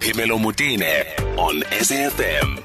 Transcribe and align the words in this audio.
Phemelo 0.00 0.38
Motene 0.38 1.04
on 1.36 1.60
SAFM. 1.60 2.64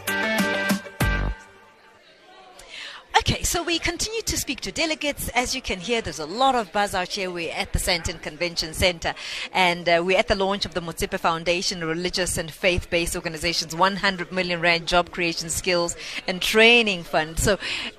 Okay, 3.18 3.44
so 3.44 3.62
we 3.62 3.78
continue 3.78 4.22
to 4.22 4.38
speak 4.38 4.62
to 4.62 4.72
delegates. 4.72 5.30
As 5.30 5.54
you 5.54 5.62
can 5.62 5.80
hear, 5.80 6.02
there's 6.02 6.20
a 6.20 6.26
lot 6.26 6.56
of 6.56 6.72
buzz 6.72 6.96
out 6.96 7.10
here. 7.10 7.30
We're 7.30 7.54
at 7.54 7.74
the 7.74 7.80
Sandton 7.80 8.22
Convention 8.22 8.74
Center, 8.74 9.14
and 9.52 9.90
uh, 9.90 10.02
we're 10.06 10.18
at 10.18 10.28
the 10.30 10.36
launch 10.36 10.66
of 10.66 10.74
the 10.74 10.80
Motsepe 10.80 11.20
Foundation, 11.20 11.84
a 11.84 11.86
religious 11.86 12.38
and 12.38 12.50
faith-based 12.50 13.16
organization's 13.16 13.76
100 13.76 14.32
million 14.32 14.62
rand 14.62 14.88
job 14.88 15.12
creation 15.12 15.50
skills 15.50 15.96
and 16.28 16.42
training 16.42 17.04
fund. 17.04 17.40
So, 17.40 17.58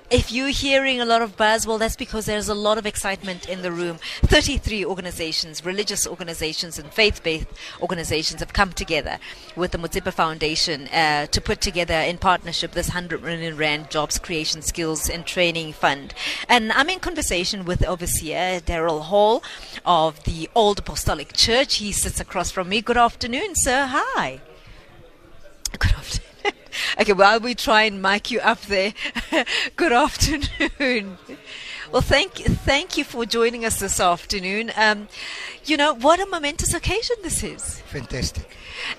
if 0.09 0.31
you're 0.31 0.49
hearing 0.49 1.01
a 1.01 1.05
lot 1.05 1.21
of 1.21 1.35
buzz, 1.35 1.67
well, 1.67 1.77
that's 1.77 1.95
because 1.95 2.25
there's 2.25 2.47
a 2.47 2.53
lot 2.53 2.77
of 2.77 2.85
excitement 2.85 3.49
in 3.49 3.61
the 3.61 3.71
room. 3.71 3.97
33 4.23 4.85
organizations, 4.85 5.65
religious 5.65 6.07
organizations 6.07 6.79
and 6.79 6.91
faith-based 6.93 7.47
organizations 7.81 8.39
have 8.39 8.53
come 8.53 8.71
together 8.71 9.19
with 9.55 9.71
the 9.71 9.77
Motsepe 9.77 10.13
Foundation 10.13 10.87
uh, 10.87 11.25
to 11.27 11.41
put 11.41 11.59
together 11.59 11.95
in 11.95 12.17
partnership 12.17 12.71
this 12.71 12.89
100 12.89 13.21
million 13.21 13.57
rand 13.57 13.89
jobs 13.89 14.17
creation 14.17 14.61
skills 14.61 15.09
and 15.09 15.25
training 15.25 15.73
fund. 15.73 16.13
And 16.47 16.71
I'm 16.71 16.89
in 16.89 16.99
conversation 16.99 17.65
with 17.65 17.85
overseer 17.85 18.61
Darrel 18.61 19.03
Hall 19.03 19.43
of 19.85 20.23
the 20.23 20.49
Old 20.55 20.79
Apostolic 20.79 21.33
Church. 21.33 21.75
He 21.75 21.91
sits 21.91 22.19
across 22.19 22.49
from 22.49 22.69
me. 22.69 22.81
Good 22.81 22.97
afternoon, 22.97 23.55
sir. 23.55 23.87
Hi. 23.89 24.41
Okay, 26.99 27.13
while 27.13 27.39
we 27.39 27.55
try 27.55 27.83
and 27.83 28.01
mic 28.01 28.31
you 28.31 28.39
up 28.39 28.61
there, 28.61 28.93
good 29.75 29.93
afternoon. 29.93 31.17
Well, 31.91 32.01
thank 32.01 32.33
thank 32.33 32.97
you 32.97 33.05
for 33.05 33.25
joining 33.25 33.63
us 33.63 33.79
this 33.79 33.99
afternoon. 33.99 34.71
Um, 34.75 35.07
you 35.63 35.77
know 35.77 35.93
what 35.93 36.19
a 36.19 36.25
momentous 36.25 36.73
occasion 36.73 37.15
this 37.23 37.43
is. 37.43 37.79
Fantastic. 37.81 38.57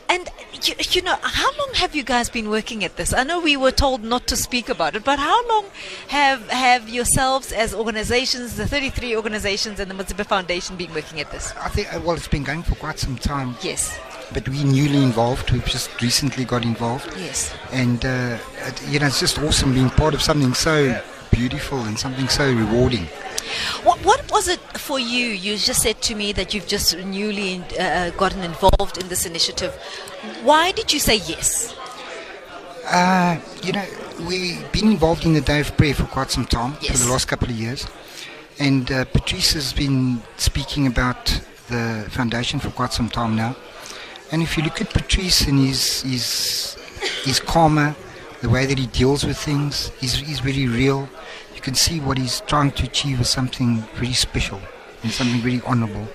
And 0.09 0.31
you, 0.63 0.75
you 0.91 1.03
know, 1.03 1.17
how 1.21 1.51
long 1.59 1.75
have 1.75 1.95
you 1.95 2.03
guys 2.03 2.31
been 2.31 2.49
working 2.49 2.85
at 2.85 2.97
this? 2.97 3.13
I 3.13 3.25
know 3.25 3.41
we 3.41 3.57
were 3.57 3.71
told 3.71 4.03
not 4.03 4.27
to 4.29 4.37
speak 4.37 4.69
about 4.69 4.97
it, 4.97 5.05
but 5.05 5.19
how 5.19 5.49
long 5.49 5.67
have 6.09 6.49
have 6.49 6.89
yourselves 6.89 7.53
as 7.53 7.75
organizations, 7.75 8.57
the 8.57 8.67
33 8.67 9.17
organizations 9.17 9.81
and 9.81 9.91
the 9.91 9.95
Motsepe 9.95 10.25
Foundation, 10.25 10.77
been 10.77 10.95
working 10.95 11.21
at 11.21 11.31
this? 11.31 11.53
I 11.61 11.69
think 11.69 11.93
uh, 11.95 12.01
well, 12.01 12.17
it's 12.17 12.29
been 12.29 12.45
going 12.45 12.63
for 12.63 12.75
quite 12.77 12.99
some 12.99 13.17
time. 13.17 13.55
Yes. 13.63 13.99
But 14.33 14.49
we 14.49 14.63
newly 14.63 15.03
involved. 15.03 15.51
We've 15.51 15.65
just 15.65 16.01
recently 16.03 16.45
got 16.45 16.63
involved. 16.65 17.11
Yes. 17.17 17.55
And 17.73 18.05
uh, 18.05 18.39
it, 18.67 18.89
you 18.89 18.99
know, 18.99 19.07
it's 19.07 19.21
just 19.21 19.39
awesome 19.39 19.73
being 19.73 19.91
part 19.91 20.15
of 20.15 20.23
something 20.23 20.53
so 20.55 21.01
beautiful 21.31 21.79
and 21.81 21.99
something 21.99 22.29
so 22.29 22.53
rewarding. 22.53 23.07
What, 23.83 23.99
what 24.05 24.31
was 24.31 24.49
it 24.49 24.61
for 24.77 24.99
you? 24.99 25.29
You 25.29 25.57
just 25.57 25.81
said 25.83 26.03
to 26.03 26.15
me 26.15 26.33
that 26.33 26.53
you've 26.53 26.67
just 26.67 26.97
newly 26.99 27.65
uh, 27.81 28.11
gotten 28.11 28.43
involved 28.43 28.99
in 28.99 29.09
this 29.09 29.25
initiative. 29.25 29.73
Why 30.43 30.73
did 30.73 30.93
you 30.93 30.99
say 30.99 31.17
yes? 31.17 31.75
Uh, 32.87 33.39
you 33.63 33.73
know, 33.73 33.85
we've 34.27 34.71
been 34.73 34.89
involved 34.91 35.25
in 35.25 35.33
the 35.33 35.41
Day 35.41 35.61
of 35.61 35.75
Prayer 35.77 35.95
for 35.95 36.05
quite 36.05 36.31
some 36.31 36.45
time, 36.45 36.77
Yes. 36.83 36.93
for 36.93 37.07
the 37.07 37.13
last 37.13 37.29
couple 37.29 37.49
of 37.49 37.55
years. 37.55 37.87
And 38.59 38.91
uh, 38.91 39.05
Patrice 39.07 39.53
has 39.55 39.73
been 39.73 40.23
speaking 40.37 40.87
about 40.87 41.41
the 41.69 42.07
foundation 42.11 42.59
for 42.61 42.71
quite 42.71 42.93
some 42.93 43.09
time 43.09 43.37
now. 43.37 43.57
And 44.31 44.43
if 44.43 44.57
you 44.57 44.63
look 44.63 44.81
at 44.81 44.91
Patrice 44.91 45.47
and 45.47 45.59
his, 45.59 46.03
his, 46.03 46.77
his 47.25 47.41
karma, 47.41 47.97
the 48.41 48.49
way 48.49 48.67
that 48.67 48.79
he 48.79 48.87
deals 48.87 49.25
with 49.25 49.39
things, 49.39 49.91
he's, 50.01 50.15
he's 50.15 50.41
very 50.41 50.67
real. 50.67 51.09
You 51.55 51.61
can 51.61 51.75
see 51.75 51.99
what 52.01 52.19
he's 52.19 52.41
trying 52.43 52.73
to 52.73 52.85
achieve 52.85 53.21
is 53.21 53.29
something 53.29 53.83
very 53.95 54.13
special 54.13 54.61
and 55.03 55.11
something 55.11 55.41
very 55.41 55.61
honorable. 55.67 56.07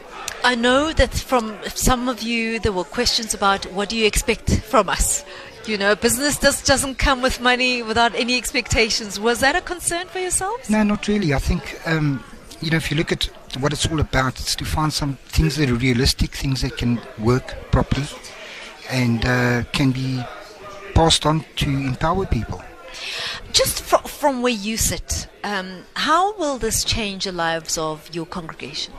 I 0.43 0.55
know 0.55 0.93
that 0.93 1.13
from 1.13 1.57
some 1.73 2.09
of 2.09 2.21
you 2.21 2.59
there 2.59 2.71
were 2.71 2.83
questions 2.83 3.33
about 3.33 3.65
what 3.71 3.89
do 3.89 3.97
you 3.97 4.05
expect 4.05 4.59
from 4.61 4.89
us? 4.89 5.25
You 5.65 5.77
know, 5.77 5.95
business 5.95 6.37
just 6.37 6.65
doesn't 6.65 6.95
come 6.95 7.21
with 7.21 7.39
money 7.39 7.81
without 7.81 8.13
any 8.15 8.37
expectations. 8.37 9.19
Was 9.19 9.39
that 9.39 9.55
a 9.55 9.61
concern 9.61 10.07
for 10.07 10.19
yourselves? 10.19 10.69
No, 10.69 10.83
not 10.83 11.07
really. 11.07 11.33
I 11.33 11.39
think, 11.39 11.79
um, 11.85 12.21
you 12.59 12.69
know, 12.71 12.77
if 12.77 12.91
you 12.91 12.97
look 12.97 13.13
at 13.13 13.29
what 13.59 13.73
it's 13.73 13.85
all 13.89 13.99
about, 13.99 14.39
it's 14.39 14.55
to 14.55 14.65
find 14.65 14.91
some 14.91 15.17
things 15.27 15.55
that 15.57 15.69
are 15.69 15.75
realistic, 15.75 16.31
things 16.31 16.61
that 16.61 16.77
can 16.77 16.99
work 17.19 17.55
properly 17.71 18.07
and 18.89 19.25
uh, 19.25 19.63
can 19.71 19.91
be 19.91 20.23
passed 20.93 21.25
on 21.25 21.45
to 21.57 21.69
empower 21.69 22.25
people. 22.25 22.61
Just 23.51 23.83
fr- 23.83 24.07
from 24.07 24.41
where 24.41 24.53
you 24.53 24.77
sit, 24.77 25.27
um, 25.43 25.83
how 25.95 26.35
will 26.37 26.57
this 26.57 26.83
change 26.83 27.25
the 27.25 27.31
lives 27.31 27.77
of 27.77 28.09
your 28.13 28.25
congregation? 28.25 28.93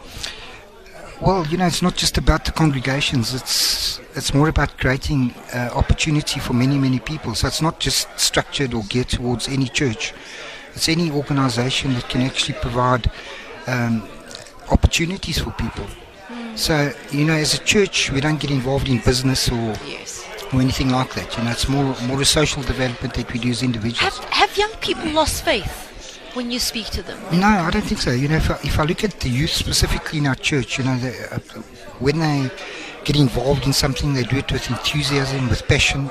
Well, 1.21 1.47
you 1.47 1.57
know, 1.57 1.67
it's 1.67 1.83
not 1.83 1.97
just 1.97 2.19
about 2.19 2.45
the 2.45 2.53
congregations. 2.53 3.35
It's 3.35 4.01
it's 4.17 4.33
more 4.33 4.49
about 4.49 4.79
creating 4.79 5.35
uh, 5.53 5.71
opportunity 5.73 6.39
for 6.39 6.53
many, 6.53 6.79
many 6.79 7.01
people. 7.01 7.35
So 7.35 7.47
it's 7.49 7.63
not 7.63 7.81
just 7.81 8.09
structured 8.19 8.75
or 8.75 8.83
geared 8.85 9.09
towards 9.09 9.49
any 9.49 9.67
church. 9.67 10.13
It's 10.75 10.89
any 10.89 11.11
organisation 11.11 11.95
that 11.95 12.09
can 12.09 12.23
actually 12.23 12.55
provide 12.61 13.11
um, 13.67 14.09
opportunities 14.71 15.39
for 15.39 15.51
people. 15.53 15.87
So 16.57 16.93
you 17.11 17.25
know, 17.25 17.35
as 17.35 17.55
a 17.55 17.59
church, 17.59 18.11
we 18.11 18.21
don't 18.21 18.39
get 18.41 18.51
involved 18.51 18.89
in 18.89 18.99
business 18.99 19.49
or 19.51 19.75
Yes. 19.87 20.25
or 20.53 20.61
anything 20.61 20.91
like 20.91 21.13
that. 21.15 21.37
You 21.37 21.45
know, 21.45 21.51
it's 21.51 21.69
more 21.69 21.97
more 22.07 22.21
a 22.21 22.25
social 22.25 22.63
development 22.63 23.15
that 23.15 23.33
we 23.33 23.39
do 23.41 23.51
as 23.51 23.63
individuals. 23.63 23.99
Have, 24.19 24.25
have 24.33 24.57
young 24.57 24.71
people 24.81 25.11
lost 25.11 25.45
faith 25.45 26.21
when 26.35 26.51
you 26.51 26.59
speak 26.61 26.87
to 26.87 27.03
them? 27.03 27.19
No, 27.33 27.47
I 27.49 27.71
don't 27.71 27.83
think 27.85 28.01
so. 28.01 28.11
You 28.13 28.29
know, 28.29 28.37
if 28.37 28.51
I, 28.51 28.55
if 28.63 28.79
I 28.79 28.85
look 28.85 29.03
at 29.05 29.19
the 29.21 29.29
youth 29.29 29.51
specifically 29.51 30.19
in 30.19 30.27
our 30.27 30.37
church, 30.37 30.79
you 30.79 30.85
know, 30.85 30.97
they, 30.99 31.15
uh, 31.31 31.39
when 31.99 32.19
they 32.21 32.51
get 33.05 33.17
involved 33.17 33.67
in 33.67 33.73
something, 33.73 34.15
they 34.15 34.23
do 34.23 34.37
it 34.37 34.51
with 34.53 34.69
enthusiasm, 34.71 35.49
with 35.49 35.67
passion. 35.69 36.11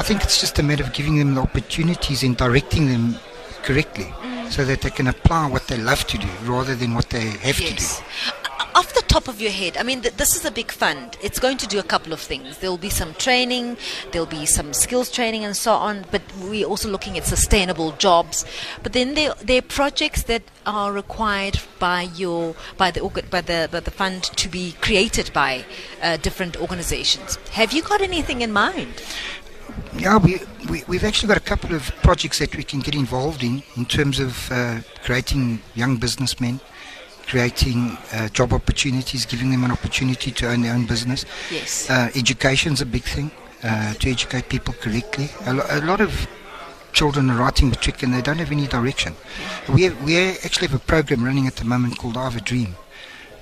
I 0.00 0.02
think 0.02 0.24
it's 0.24 0.40
just 0.40 0.58
a 0.58 0.62
matter 0.62 0.82
of 0.82 0.92
giving 0.92 1.18
them 1.18 1.34
the 1.34 1.42
opportunities 1.42 2.22
and 2.24 2.36
directing 2.36 2.88
them 2.88 3.16
correctly 3.62 4.12
so 4.50 4.64
that 4.64 4.80
they 4.82 4.90
can 4.90 5.06
apply 5.06 5.48
what 5.48 5.66
they 5.68 5.78
love 5.78 6.06
to 6.06 6.18
do 6.18 6.28
rather 6.44 6.74
than 6.74 6.94
what 6.94 7.10
they 7.10 7.30
have 7.30 7.56
to 7.56 7.74
do. 7.74 7.84
Off 8.74 8.92
the 8.92 9.02
top 9.02 9.28
of 9.28 9.40
your 9.40 9.52
head, 9.52 9.76
I 9.76 9.84
mean, 9.84 10.00
th- 10.00 10.14
this 10.14 10.34
is 10.34 10.44
a 10.44 10.50
big 10.50 10.72
fund. 10.72 11.16
It's 11.22 11.38
going 11.38 11.58
to 11.58 11.66
do 11.68 11.78
a 11.78 11.84
couple 11.84 12.12
of 12.12 12.18
things. 12.18 12.58
There 12.58 12.70
will 12.70 12.76
be 12.76 12.90
some 12.90 13.14
training, 13.14 13.76
there'll 14.10 14.26
be 14.26 14.46
some 14.46 14.72
skills 14.72 15.12
training, 15.12 15.44
and 15.44 15.56
so 15.56 15.74
on. 15.74 16.04
But 16.10 16.22
we're 16.40 16.66
also 16.66 16.88
looking 16.88 17.16
at 17.16 17.24
sustainable 17.24 17.92
jobs. 17.92 18.44
But 18.82 18.92
then 18.92 19.14
there, 19.14 19.34
there 19.40 19.58
are 19.58 19.62
projects 19.62 20.24
that 20.24 20.42
are 20.66 20.92
required 20.92 21.60
by 21.78 22.02
your 22.16 22.56
by 22.76 22.90
the 22.90 23.00
by 23.30 23.42
the 23.42 23.68
by 23.70 23.78
the 23.78 23.92
fund 23.92 24.24
to 24.24 24.48
be 24.48 24.72
created 24.80 25.30
by 25.32 25.64
uh, 26.02 26.16
different 26.16 26.60
organizations. 26.60 27.36
Have 27.52 27.72
you 27.72 27.82
got 27.82 28.00
anything 28.00 28.42
in 28.42 28.50
mind? 28.52 29.00
Yeah, 29.96 30.18
we, 30.18 30.40
we, 30.68 30.82
we've 30.88 31.04
actually 31.04 31.28
got 31.28 31.36
a 31.36 31.40
couple 31.40 31.74
of 31.74 31.94
projects 32.02 32.38
that 32.40 32.56
we 32.56 32.64
can 32.64 32.80
get 32.80 32.94
involved 32.94 33.42
in, 33.42 33.62
in 33.76 33.84
terms 33.86 34.18
of 34.18 34.50
uh, 34.50 34.80
creating 35.04 35.60
young 35.74 35.96
businessmen, 35.96 36.60
creating 37.26 37.96
uh, 38.12 38.28
job 38.28 38.52
opportunities, 38.52 39.24
giving 39.24 39.50
them 39.50 39.64
an 39.64 39.70
opportunity 39.70 40.30
to 40.32 40.48
own 40.50 40.62
their 40.62 40.74
own 40.74 40.86
business. 40.86 41.24
Yes. 41.50 41.88
Uh, 41.88 42.10
education's 42.14 42.80
a 42.80 42.86
big 42.86 43.04
thing, 43.04 43.30
uh, 43.62 43.94
to 43.94 44.10
educate 44.10 44.48
people 44.48 44.74
correctly. 44.74 45.30
A, 45.46 45.54
lo- 45.54 45.66
a 45.70 45.80
lot 45.82 46.00
of 46.00 46.26
children 46.92 47.30
are 47.30 47.38
writing 47.38 47.70
the 47.70 47.76
matric 47.76 48.02
and 48.02 48.12
they 48.14 48.22
don't 48.22 48.38
have 48.38 48.52
any 48.52 48.66
direction. 48.66 49.14
We, 49.72 49.82
have, 49.82 50.02
we 50.02 50.16
actually 50.16 50.68
have 50.68 50.76
a 50.76 50.84
program 50.84 51.24
running 51.24 51.46
at 51.46 51.56
the 51.56 51.64
moment 51.64 51.98
called 51.98 52.16
I 52.16 52.24
Have 52.24 52.36
a 52.36 52.40
Dream, 52.40 52.76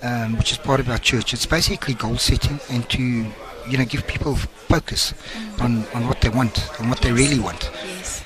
um, 0.03 0.37
which 0.37 0.53
is 0.53 0.59
part 0.59 0.81
of 0.81 0.88
our 0.88 0.99
church. 0.99 1.32
It's 1.32 1.47
basically 1.47 1.94
goal 1.94 2.16
setting 2.19 2.61
and 2.71 2.88
to 2.91 3.27
you 3.69 3.78
know 3.78 3.84
give 3.84 4.06
people 4.06 4.37
focus 4.37 5.15
on, 5.61 5.84
on 5.95 6.06
what 6.09 6.21
they 6.21 6.28
want 6.28 6.69
and 6.78 6.89
what 6.89 7.00
they 7.00 7.12
really 7.12 7.39
want. 7.39 7.71
Yes. 7.84 8.25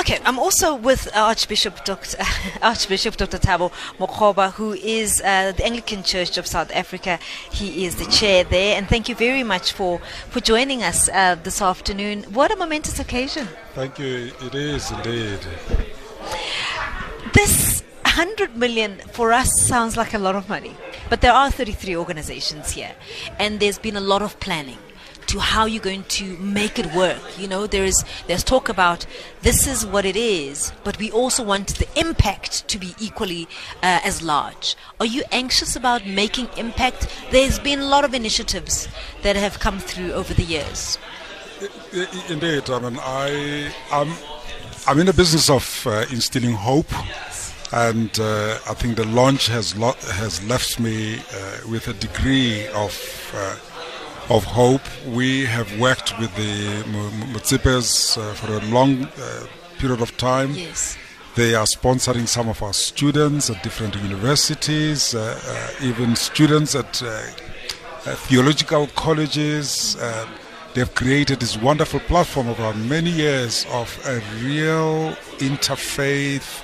Okay, 0.00 0.18
I'm 0.24 0.38
also 0.38 0.74
with 0.74 1.08
Archbishop 1.16 1.84
Dr. 1.84 2.18
Archbishop 2.62 3.16
Dr. 3.16 3.38
Thabo 3.38 3.72
Makgoba, 3.98 4.52
who 4.52 4.74
is 4.74 5.20
uh, 5.22 5.52
the 5.56 5.64
Anglican 5.64 6.02
Church 6.02 6.36
of 6.36 6.46
South 6.46 6.70
Africa. 6.72 7.18
He 7.50 7.86
is 7.86 7.96
the 7.96 8.04
chair 8.06 8.44
there, 8.44 8.76
and 8.76 8.86
thank 8.88 9.08
you 9.08 9.14
very 9.14 9.42
much 9.42 9.72
for, 9.72 9.98
for 10.30 10.40
joining 10.40 10.82
us 10.82 11.08
uh, 11.08 11.36
this 11.42 11.62
afternoon. 11.62 12.24
What 12.24 12.52
a 12.52 12.56
momentous 12.56 13.00
occasion! 13.00 13.48
Thank 13.74 13.98
you. 13.98 14.32
It 14.42 14.54
is 14.54 14.90
indeed. 14.90 15.40
This 17.32 17.82
100 18.04 18.56
million 18.56 18.98
for 19.12 19.32
us 19.32 19.50
sounds 19.60 19.96
like 19.96 20.14
a 20.14 20.18
lot 20.18 20.34
of 20.36 20.48
money, 20.48 20.76
but 21.08 21.20
there 21.20 21.32
are 21.32 21.50
33 21.50 21.96
organizations 21.96 22.72
here, 22.72 22.92
and 23.38 23.60
there's 23.60 23.78
been 23.78 23.96
a 23.96 24.00
lot 24.00 24.22
of 24.22 24.38
planning 24.40 24.78
to 25.26 25.40
how 25.40 25.66
you're 25.66 25.82
going 25.82 26.04
to 26.04 26.36
make 26.38 26.78
it 26.78 26.86
work. 26.94 27.20
You 27.38 27.48
know, 27.48 27.66
there 27.66 27.84
is 27.84 28.04
there's 28.26 28.44
talk 28.44 28.68
about 28.68 29.06
this 29.42 29.66
is 29.66 29.84
what 29.84 30.04
it 30.04 30.16
is, 30.16 30.72
but 30.84 30.98
we 30.98 31.10
also 31.10 31.42
want 31.42 31.68
the 31.78 31.88
impact 31.98 32.68
to 32.68 32.78
be 32.78 32.94
equally 33.00 33.48
uh, 33.82 34.00
as 34.04 34.22
large. 34.22 34.76
Are 35.00 35.06
you 35.06 35.24
anxious 35.32 35.76
about 35.76 36.06
making 36.06 36.48
impact? 36.56 37.08
There's 37.30 37.58
been 37.58 37.80
a 37.80 37.86
lot 37.86 38.04
of 38.04 38.14
initiatives 38.14 38.88
that 39.22 39.36
have 39.36 39.58
come 39.58 39.78
through 39.78 40.12
over 40.12 40.32
the 40.32 40.44
years. 40.44 40.98
Indeed. 42.28 42.68
I 42.70 42.78
mean, 42.78 42.98
I, 43.00 43.72
I'm, 43.90 44.12
I'm 44.86 44.98
in 44.98 45.06
the 45.06 45.14
business 45.14 45.48
of 45.48 45.86
uh, 45.86 46.04
instilling 46.10 46.52
hope, 46.52 46.90
and 47.72 48.18
uh, 48.20 48.58
I 48.68 48.74
think 48.74 48.96
the 48.96 49.06
launch 49.06 49.48
has 49.48 49.76
lo- 49.76 49.96
has 50.12 50.42
left 50.44 50.78
me 50.78 51.18
uh, 51.18 51.68
with 51.68 51.88
a 51.88 51.94
degree 51.94 52.66
of 52.68 52.94
uh, 53.34 53.56
of 54.34 54.44
hope. 54.44 54.82
We 55.06 55.44
have 55.46 55.78
worked 55.78 56.18
with 56.18 56.34
the 56.36 56.82
Motsepes 57.32 58.18
uh, 58.18 58.34
for 58.34 58.52
a 58.52 58.60
long 58.70 59.04
uh, 59.04 59.46
period 59.78 60.00
of 60.00 60.16
time. 60.16 60.52
Yes. 60.52 60.96
They 61.34 61.54
are 61.54 61.66
sponsoring 61.66 62.26
some 62.26 62.48
of 62.48 62.62
our 62.62 62.72
students 62.72 63.50
at 63.50 63.62
different 63.62 63.94
universities, 63.96 65.14
uh, 65.14 65.38
uh, 65.46 65.84
even 65.84 66.16
students 66.16 66.74
at 66.74 67.02
uh, 67.02 67.06
uh, 67.08 68.14
theological 68.14 68.86
colleges. 68.96 69.96
Uh, 69.96 70.26
they've 70.72 70.94
created 70.94 71.40
this 71.40 71.58
wonderful 71.58 72.00
platform 72.00 72.48
over 72.48 72.72
many 72.74 73.10
years 73.10 73.66
of 73.70 74.00
a 74.06 74.20
real 74.42 75.14
interfaith 75.38 76.62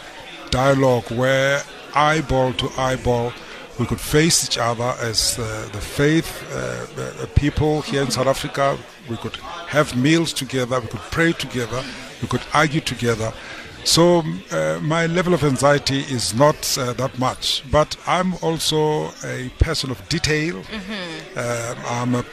dialogue 0.52 1.10
where 1.10 1.62
eyeball 1.94 2.52
to 2.54 2.70
eyeball 2.78 3.32
we 3.78 3.86
could 3.86 4.00
face 4.00 4.44
each 4.44 4.58
other 4.58 4.94
as 5.00 5.38
uh, 5.38 5.68
the 5.72 5.80
faith 5.80 6.30
uh, 6.52 6.86
uh, 7.22 7.26
people 7.34 7.80
here 7.80 8.02
in 8.02 8.10
South 8.10 8.26
Africa. 8.26 8.76
We 9.08 9.16
could 9.16 9.36
have 9.68 9.96
meals 9.96 10.32
together, 10.34 10.78
we 10.78 10.88
could 10.88 11.00
pray 11.10 11.32
together, 11.32 11.82
we 12.20 12.28
could 12.28 12.42
argue 12.52 12.82
together. 12.82 13.32
So 13.84 14.22
uh, 14.52 14.78
my 14.82 15.06
level 15.06 15.32
of 15.34 15.42
anxiety 15.42 16.00
is 16.00 16.34
not 16.34 16.76
uh, 16.78 16.92
that 16.92 17.18
much, 17.18 17.64
but 17.70 17.96
I'm 18.06 18.34
also 18.42 19.10
a 19.24 19.50
person 19.58 19.90
of 19.90 20.06
detail. 20.10 20.58
Um, 21.34 21.76
I'm 21.88 22.14
a, 22.14 22.24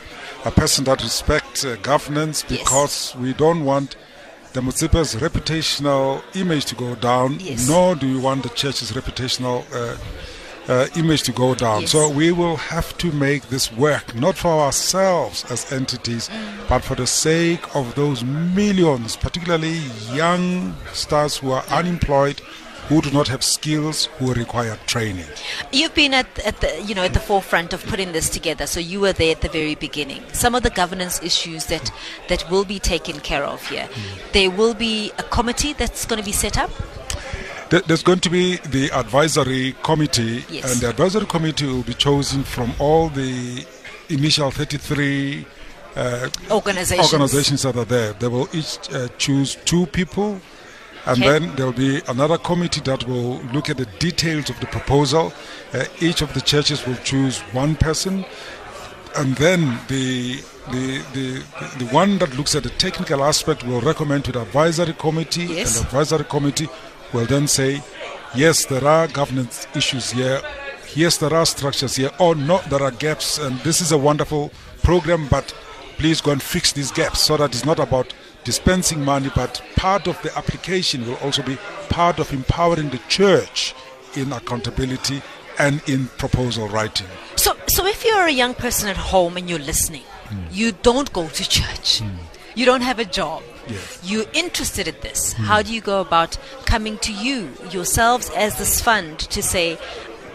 a 0.45 0.51
person 0.51 0.83
that 0.85 1.01
respects 1.01 1.63
uh, 1.65 1.77
governance 1.81 2.43
Yes. 2.49 2.59
because 2.59 3.15
we 3.15 3.33
don't 3.33 3.63
want 3.63 3.95
the 4.53 4.61
Motsepe's 4.61 5.15
reputational 5.15 6.21
image 6.35 6.65
to 6.65 6.75
go 6.75 6.95
down, 6.95 7.39
Yes. 7.39 7.67
nor 7.67 7.95
do 7.95 8.07
you 8.07 8.19
want 8.19 8.43
the 8.43 8.49
church's 8.49 8.91
reputational 8.91 9.63
uh, 9.73 9.95
uh, 10.71 10.87
image 10.95 11.23
to 11.23 11.31
go 11.31 11.55
down. 11.55 11.81
Yes. 11.81 11.91
So 11.91 12.09
we 12.09 12.31
will 12.31 12.55
have 12.57 12.97
to 12.99 13.11
make 13.11 13.49
this 13.49 13.71
work, 13.71 14.13
not 14.15 14.37
for 14.37 14.49
ourselves 14.61 15.45
as 15.51 15.71
entities, 15.71 16.29
but 16.67 16.83
for 16.83 16.95
the 16.95 17.07
sake 17.07 17.75
of 17.75 17.93
those 17.95 18.23
millions, 18.23 19.15
particularly 19.15 19.77
young 20.13 20.75
stars 20.93 21.37
who 21.37 21.51
are 21.51 21.63
unemployed, 21.69 22.41
who 22.89 23.01
do 23.01 23.11
not 23.11 23.27
have 23.27 23.43
skills, 23.43 24.05
who 24.17 24.33
require 24.33 24.77
training. 24.87 25.27
You've 25.71 25.93
been 25.95 26.13
at, 26.13 26.27
at 26.45 26.59
the 26.59 26.81
you 26.83 26.93
know 26.95 27.03
at 27.03 27.13
the 27.13 27.19
forefront 27.19 27.71
of 27.71 27.85
putting 27.85 28.11
this 28.11 28.29
together, 28.29 28.65
so 28.67 28.79
you 28.79 28.99
were 28.99 29.13
there 29.13 29.31
at 29.31 29.41
the 29.41 29.49
very 29.49 29.75
beginning. 29.75 30.23
Some 30.33 30.55
of 30.55 30.63
the 30.63 30.71
governance 30.71 31.21
issues 31.23 31.67
that 31.67 31.91
that 32.27 32.49
will 32.49 32.65
be 32.65 32.79
taken 32.79 33.19
care 33.21 33.43
of 33.45 33.65
here. 33.67 33.87
Mm. 33.87 34.31
There 34.33 34.51
will 34.51 34.73
be 34.73 35.11
a 35.17 35.23
committee 35.23 35.73
that's 35.73 36.05
going 36.05 36.19
to 36.19 36.25
be 36.25 36.31
set 36.33 36.57
up. 36.57 36.71
There's 37.69 38.01
going 38.01 38.19
to 38.21 38.31
be 38.31 38.57
the 38.57 38.89
advisory 38.91 39.75
committee, 39.83 40.43
Yes. 40.49 40.71
and 40.71 40.81
the 40.81 40.89
advisory 40.89 41.27
committee 41.27 41.67
will 41.67 41.83
be 41.83 41.93
chosen 41.93 42.43
from 42.43 42.73
all 42.79 43.09
the 43.09 43.63
initial 44.09 44.49
33 44.49 45.45
uh, 45.95 46.29
Organizations. 46.49 47.13
organizations 47.13 47.61
that 47.61 47.75
are 47.77 47.85
there. 47.85 48.13
They 48.13 48.27
will 48.27 48.49
each 48.53 48.79
uh, 48.91 49.07
choose 49.19 49.55
two 49.65 49.85
people, 49.85 50.41
and 51.05 51.17
Okay. 51.23 51.39
then 51.39 51.55
there 51.55 51.65
will 51.65 51.73
be 51.73 52.01
another 52.07 52.37
committee 52.37 52.81
that 52.81 53.07
will 53.07 53.39
look 53.53 53.69
at 53.69 53.77
the 53.77 53.85
details 53.99 54.49
of 54.49 54.59
the 54.59 54.67
proposal. 54.67 55.33
Uh, 55.73 55.85
each 56.01 56.21
of 56.21 56.33
the 56.33 56.41
churches 56.41 56.85
will 56.85 56.97
choose 57.03 57.39
one 57.53 57.75
person, 57.75 58.25
and 59.17 59.35
then 59.35 59.79
the 59.87 60.41
the, 60.71 61.01
the, 61.13 61.43
the 61.79 61.85
one 61.91 62.19
that 62.19 62.37
looks 62.37 62.53
at 62.53 62.61
the 62.61 62.69
technical 62.69 63.23
aspect 63.23 63.63
will 63.63 63.81
recommend 63.81 64.23
to 64.25 64.31
the 64.31 64.39
advisory 64.41 64.93
committee, 64.93 65.45
Yes. 65.45 65.77
and 65.77 65.85
the 65.85 65.87
advisory 65.89 66.25
committee 66.25 66.69
will 67.11 67.25
then 67.25 67.47
say, 67.47 67.81
yes, 68.35 68.65
there 68.65 68.85
are 68.85 69.07
governance 69.07 69.65
issues 69.75 70.11
here, 70.11 70.39
yes, 70.93 71.17
there 71.17 71.33
are 71.33 71.45
structures 71.47 71.95
here, 71.95 72.11
or 72.19 72.35
no, 72.35 72.59
there 72.69 72.83
are 72.83 72.91
gaps, 72.91 73.39
and 73.39 73.57
this 73.61 73.81
is 73.81 73.91
a 73.91 73.97
wonderful 73.97 74.51
program, 74.83 75.27
but 75.27 75.51
please 75.97 76.21
go 76.21 76.31
and 76.33 76.41
fix 76.43 76.71
these 76.71 76.91
gaps 76.91 77.19
so 77.19 77.35
that 77.35 77.49
it's 77.55 77.65
not 77.65 77.79
about 77.79 78.13
dispensing 78.43 79.03
money, 79.03 79.29
but 79.35 79.61
part 79.75 80.07
of 80.07 80.21
the 80.21 80.35
application 80.37 81.05
will 81.05 81.17
also 81.17 81.43
be 81.43 81.57
part 81.89 82.19
of 82.19 82.31
empowering 82.33 82.89
the 82.89 82.99
church 83.09 83.75
in 84.15 84.31
accountability 84.31 85.21
and 85.57 85.81
in 85.87 86.07
proposal 86.17 86.67
writing. 86.69 87.07
So, 87.35 87.55
so 87.67 87.85
if 87.85 88.05
you're 88.05 88.25
a 88.25 88.31
young 88.31 88.53
person 88.53 88.89
at 88.89 88.97
home 88.97 89.37
and 89.37 89.49
you're 89.49 89.59
listening, 89.59 90.03
hmm. 90.27 90.43
you 90.51 90.71
don't 90.71 91.11
go 91.13 91.27
to 91.27 91.49
church, 91.49 91.99
hmm. 91.99 92.09
you 92.55 92.65
don't 92.65 92.81
have 92.81 92.99
a 92.99 93.05
job, 93.05 93.43
Yes. 93.67 93.99
you're 94.03 94.25
interested 94.33 94.87
in 94.87 94.95
this. 95.01 95.33
Hmm. 95.33 95.43
How 95.43 95.61
do 95.61 95.73
you 95.73 95.81
go 95.81 96.01
about 96.01 96.37
coming 96.65 96.97
to 96.99 97.13
you 97.13 97.51
yourselves 97.71 98.31
as 98.31 98.57
this 98.57 98.81
fund 98.81 99.19
to 99.19 99.43
say, 99.43 99.77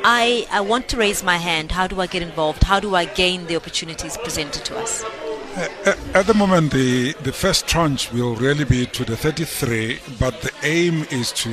I, 0.04 0.46
I 0.50 0.60
want 0.60 0.88
to 0.90 0.98
raise 0.98 1.22
my 1.24 1.38
hand. 1.38 1.72
How 1.72 1.86
do 1.86 2.00
I 2.00 2.06
get 2.06 2.22
involved? 2.22 2.64
How 2.64 2.78
do 2.78 2.94
I 2.94 3.06
gain 3.06 3.46
the 3.46 3.56
opportunities 3.56 4.18
presented 4.18 4.64
to 4.66 4.76
us? 4.76 5.02
A- 5.56 5.96
At 6.14 6.26
the 6.26 6.34
moment, 6.34 6.72
the, 6.72 7.12
the 7.22 7.32
first 7.32 7.66
tranche 7.66 8.12
will 8.12 8.34
really 8.36 8.64
be 8.64 8.86
to 8.86 9.04
the 9.04 9.16
33, 9.16 10.00
but 10.18 10.40
the 10.42 10.52
aim 10.62 11.06
is 11.10 11.32
to 11.32 11.48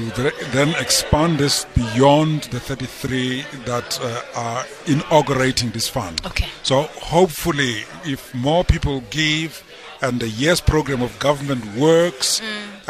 then 0.51 0.69
expand 0.79 1.37
this 1.39 1.65
beyond 1.75 2.43
the 2.45 2.59
33 2.59 3.43
that 3.65 3.99
uh, 4.01 4.21
are 4.35 4.65
inaugurating 4.87 5.71
this 5.71 5.87
fund. 5.87 6.21
Okay. 6.25 6.47
So 6.63 6.83
hopefully, 6.83 7.83
if 8.05 8.33
more 8.33 8.63
people 8.63 9.03
give 9.09 9.63
and 10.01 10.19
the 10.19 10.29
years 10.29 10.61
program 10.61 11.01
of 11.01 11.17
government 11.19 11.63
works, 11.75 12.39
mm. 12.41 12.45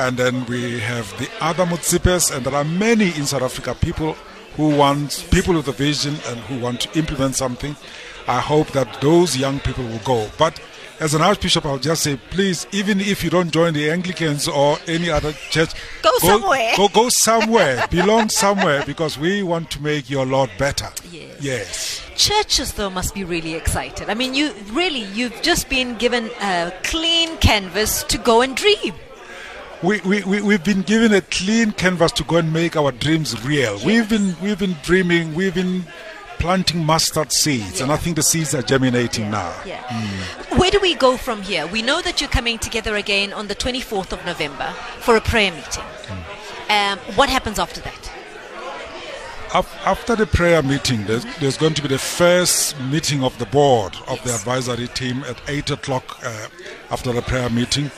and 0.08 0.18
then 0.18 0.46
we 0.46 0.80
have 0.80 1.10
the 1.20 1.30
other 1.42 1.66
Motsepes, 1.66 2.34
and 2.34 2.46
there 2.46 2.56
are 2.56 2.64
many 2.64 3.08
in 3.18 3.26
South 3.26 3.42
Africa, 3.44 3.76
people 3.76 4.14
who 4.56 4.76
want, 4.78 5.26
people 5.32 5.56
with 5.56 5.68
a 5.68 5.74
vision 5.74 6.16
and 6.28 6.40
who 6.42 6.60
want 6.60 6.82
to 6.82 6.98
implement 6.98 7.36
something. 7.36 7.76
I 8.28 8.40
hope 8.40 8.72
that 8.72 9.02
those 9.02 9.36
young 9.36 9.60
people 9.60 9.84
will 9.86 10.00
go. 10.00 10.30
But 10.38 10.60
as 11.02 11.16
an 11.16 11.22
archbishop, 11.22 11.66
I'll 11.66 11.80
just 11.80 12.04
say, 12.04 12.16
please, 12.30 12.68
even 12.72 13.02
if 13.02 13.24
you 13.24 13.32
don't 13.32 13.52
join 13.52 13.74
the 13.74 13.90
Anglicans 13.90 14.48
or 14.48 14.78
any 14.88 15.10
other 15.10 15.34
church, 15.50 15.72
Go 16.04 16.16
somewhere. 16.20 16.74
Go, 16.78 16.88
go 16.90 17.10
somewhere, 17.24 17.88
belong 17.90 18.30
somewhere, 18.30 18.84
because 18.86 19.18
we 19.18 19.42
want 19.42 19.72
to 19.72 19.82
make 19.82 20.12
your 20.12 20.28
Lord 20.28 20.52
better. 20.60 20.90
Yes. 21.12 21.38
Yes. 21.42 22.02
Churches, 22.16 22.74
though, 22.74 22.92
must 22.92 23.16
be 23.16 23.24
really 23.24 23.56
excited. 23.56 24.12
I 24.12 24.14
mean, 24.14 24.36
you 24.36 24.54
really, 24.74 25.06
you've 25.06 25.42
just 25.42 25.70
been 25.70 25.98
given 25.98 26.30
a 26.40 26.72
clean 26.84 27.36
canvas 27.38 28.04
to 28.04 28.20
go 28.20 28.42
and 28.42 28.56
dream. 28.56 28.94
We, 29.82 30.00
we, 30.02 30.24
we, 30.24 30.44
we've 30.44 30.64
been 30.64 30.84
given 30.84 31.12
a 31.12 31.22
clean 31.22 31.72
canvas 31.72 32.12
to 32.14 32.24
go 32.24 32.38
and 32.38 32.54
make 32.54 32.78
our 32.78 32.92
dreams 32.92 33.44
real. 33.44 33.80
We've 33.84 34.08
been 34.08 34.36
we've 34.40 34.60
been 34.60 34.76
dreaming, 34.84 35.34
we've 35.34 35.56
been 35.56 35.86
planting 36.42 36.84
mustard 36.84 37.32
seeds, 37.32 37.82
and 37.82 37.92
I 37.92 37.98
think 37.98 38.16
the 38.16 38.24
seeds 38.24 38.56
are 38.56 38.64
germinating 38.64 39.30
now. 39.30 39.54
Yeah. 39.64 39.82
Where 40.58 40.72
do 40.72 40.80
we 40.80 40.96
go 40.96 41.16
from 41.16 41.44
here? 41.44 41.68
We 41.68 41.84
know 41.84 42.02
that 42.02 42.20
you're 42.20 42.30
coming 42.32 42.58
together 42.58 42.96
again 42.96 43.32
on 43.32 43.48
the 43.48 43.54
24th 43.56 44.12
of 44.12 44.26
November 44.26 44.74
for 45.00 45.16
a 45.16 45.22
prayer 45.22 45.52
meeting. 45.52 45.84
Um, 46.68 46.98
what 47.16 47.30
happens 47.30 47.60
after 47.60 47.80
that? 47.82 48.12
After 49.54 50.16
the 50.16 50.26
prayer 50.26 50.64
meeting, 50.64 51.06
there's, 51.06 51.26
there's 51.40 51.58
going 51.58 51.74
to 51.76 51.82
be 51.82 51.90
the 51.90 52.00
first 52.00 52.80
meeting 52.80 53.24
of 53.24 53.38
the 53.38 53.46
board 53.46 53.96
of 54.08 54.24
the 54.24 54.34
advisory 54.34 54.88
team 54.88 55.24
at 55.26 55.40
8 55.48 55.72
o'clock 55.72 56.18
uh, 56.24 56.48
after 56.90 57.12
the 57.12 57.22
prayer 57.22 57.50
meeting, 57.50 57.92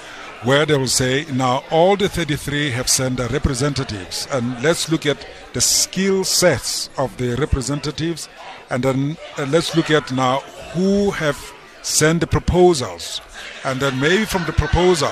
where 0.43 0.65
they 0.65 0.77
will 0.77 0.87
say, 0.87 1.25
now 1.31 1.63
all 1.71 1.95
the 1.95 2.09
33 2.09 2.71
have 2.71 2.89
sent 2.89 3.17
their 3.17 3.29
representatives, 3.29 4.27
and 4.31 4.61
let's 4.61 4.91
look 4.91 5.05
at 5.05 5.25
the 5.53 5.61
skill 5.61 6.23
sets 6.23 6.89
of 6.97 7.15
the 7.17 7.35
representatives, 7.35 8.27
and 8.69 8.83
then 8.83 9.17
uh, 9.37 9.45
let's 9.49 9.75
look 9.75 9.89
at 9.89 10.11
now 10.11 10.39
who 10.73 11.11
have 11.11 11.39
sent 11.81 12.19
the 12.19 12.27
proposals, 12.27 13.21
and 13.63 13.79
then 13.79 13.99
maybe 13.99 14.25
from 14.25 14.43
the 14.45 14.53
proposal, 14.53 15.11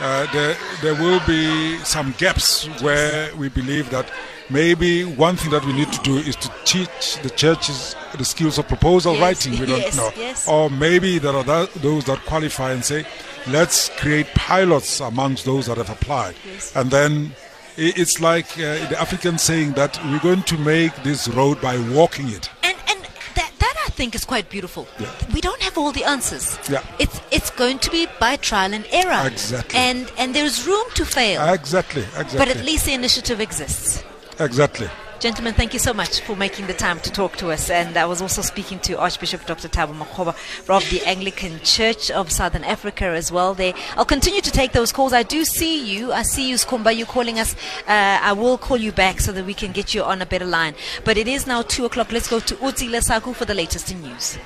uh, 0.00 0.26
there, 0.32 0.56
there 0.82 0.94
will 0.94 1.20
be 1.26 1.76
some 1.78 2.14
gaps 2.18 2.64
where 2.80 3.34
we 3.36 3.48
believe 3.48 3.90
that 3.90 4.10
maybe 4.48 5.04
one 5.04 5.36
thing 5.36 5.50
that 5.50 5.64
we 5.64 5.72
need 5.72 5.92
to 5.92 6.00
do 6.02 6.16
is 6.18 6.36
to 6.36 6.50
teach 6.64 7.18
the 7.22 7.30
churches 7.30 7.94
the 8.16 8.24
skills 8.24 8.58
of 8.58 8.66
proposal 8.66 9.12
Yes, 9.14 9.20
writing. 9.22 9.60
We 9.60 9.66
don't 9.66 9.78
yes, 9.80 9.96
know. 9.96 10.10
yes. 10.16 10.48
Or 10.48 10.68
maybe 10.70 11.18
there 11.18 11.34
are 11.34 11.44
tho- 11.44 11.66
those 11.76 12.04
that 12.06 12.18
qualify 12.26 12.72
and 12.72 12.84
say, 12.84 13.04
let's 13.46 13.88
create 14.00 14.26
pilots 14.34 15.00
amongst 15.00 15.44
those 15.44 15.66
that 15.66 15.76
have 15.76 15.90
applied. 15.90 16.34
And 16.74 16.90
then 16.90 17.32
it's 17.76 18.20
like 18.20 18.46
uh, 18.58 18.88
the 18.88 18.96
African 19.00 19.38
saying 19.38 19.72
that 19.74 19.98
we're 20.06 20.18
going 20.20 20.42
to 20.42 20.58
make 20.58 20.94
this 21.04 21.28
road 21.28 21.60
by 21.60 21.78
walking 21.92 22.28
it. 22.28 22.50
And 22.64 22.76
and 22.88 23.00
that 23.36 23.52
that 23.58 23.74
I 23.86 23.89
think 24.00 24.14
is 24.14 24.24
quite 24.24 24.48
beautiful. 24.48 24.88
Yeah. 24.98 25.12
We 25.34 25.42
don't 25.42 25.60
have 25.60 25.76
all 25.76 25.92
the 25.92 26.04
answers. 26.04 26.46
Yeah. 26.74 26.82
It's 26.98 27.20
it's 27.36 27.50
going 27.62 27.78
to 27.80 27.90
be 27.96 28.02
by 28.18 28.36
trial 28.36 28.72
and 28.78 28.84
error. 29.00 29.22
Exactly. 29.26 29.78
And 29.78 30.10
and 30.20 30.34
there's 30.34 30.56
room 30.66 30.86
to 30.98 31.04
fail. 31.04 31.38
Exactly, 31.52 32.04
exactly. 32.16 32.38
but 32.40 32.48
at 32.48 32.64
least 32.64 32.86
the 32.86 32.94
initiative 32.94 33.38
exists. 33.46 34.02
Exactly. 34.48 34.88
Gentlemen, 35.20 35.52
thank 35.52 35.74
you 35.74 35.78
so 35.78 35.92
much 35.92 36.22
for 36.22 36.34
making 36.34 36.66
the 36.66 36.72
time 36.72 36.98
to 37.00 37.12
talk 37.12 37.36
to 37.36 37.50
us. 37.50 37.68
And 37.68 37.98
I 37.98 38.06
was 38.06 38.22
also 38.22 38.40
speaking 38.40 38.78
to 38.78 38.98
Archbishop 38.98 39.44
Dr. 39.44 39.68
Thabo 39.68 39.94
Makgoba 39.94 40.28
of 40.74 40.88
the 40.88 41.02
Anglican 41.04 41.60
Church 41.60 42.10
of 42.10 42.32
Southern 42.32 42.64
Africa 42.64 43.04
as 43.04 43.30
well. 43.30 43.52
There, 43.52 43.74
I'll 43.96 44.06
continue 44.06 44.40
to 44.40 44.50
take 44.50 44.72
those 44.72 44.92
calls. 44.92 45.12
I 45.12 45.22
do 45.22 45.44
see 45.44 45.94
you. 45.94 46.10
I 46.10 46.22
see 46.22 46.48
you, 46.48 46.54
Skumba. 46.54 46.96
You 46.96 47.04
calling 47.04 47.38
us. 47.38 47.54
Uh, 47.86 48.18
I 48.22 48.32
will 48.32 48.56
call 48.56 48.78
you 48.78 48.92
back 48.92 49.20
so 49.20 49.30
that 49.32 49.44
we 49.44 49.52
can 49.52 49.72
get 49.72 49.92
you 49.92 50.02
on 50.02 50.22
a 50.22 50.26
better 50.26 50.46
line. 50.46 50.74
But 51.04 51.18
it 51.18 51.28
is 51.28 51.46
now 51.46 51.60
two 51.60 51.84
o'clock. 51.84 52.12
Let's 52.12 52.26
go 52.26 52.40
to 52.40 52.54
Uti 52.54 52.88
Lesaku 52.88 53.34
for 53.34 53.44
the 53.44 53.54
latest 53.54 53.90
in 53.90 54.00
news. 54.00 54.38